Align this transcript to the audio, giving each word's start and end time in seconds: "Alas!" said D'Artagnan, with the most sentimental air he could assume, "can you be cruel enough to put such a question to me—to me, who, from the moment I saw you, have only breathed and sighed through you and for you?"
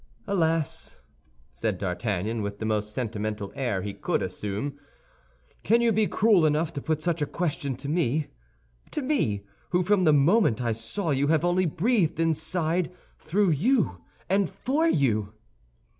"Alas!" 0.25 0.99
said 1.51 1.77
D'Artagnan, 1.77 2.41
with 2.41 2.57
the 2.57 2.65
most 2.65 2.91
sentimental 2.91 3.51
air 3.53 3.83
he 3.83 3.93
could 3.93 4.23
assume, 4.23 4.79
"can 5.61 5.79
you 5.79 5.91
be 5.91 6.07
cruel 6.07 6.43
enough 6.43 6.73
to 6.73 6.81
put 6.81 7.03
such 7.03 7.21
a 7.21 7.27
question 7.27 7.75
to 7.75 7.87
me—to 7.87 9.03
me, 9.03 9.43
who, 9.69 9.83
from 9.83 10.03
the 10.03 10.11
moment 10.11 10.59
I 10.59 10.71
saw 10.71 11.11
you, 11.11 11.27
have 11.27 11.45
only 11.45 11.67
breathed 11.67 12.19
and 12.19 12.35
sighed 12.35 12.91
through 13.19 13.51
you 13.51 14.01
and 14.27 14.49
for 14.49 14.87
you?" 14.87 15.33